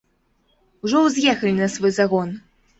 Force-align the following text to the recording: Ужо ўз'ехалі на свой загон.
Ужо 0.87 0.97
ўз'ехалі 1.09 1.53
на 1.61 1.71
свой 1.77 1.97
загон. 2.01 2.37